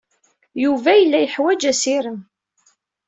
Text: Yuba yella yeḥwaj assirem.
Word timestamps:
Yuba 0.63 0.91
yella 0.95 1.19
yeḥwaj 1.21 1.61
assirem. 1.71 2.19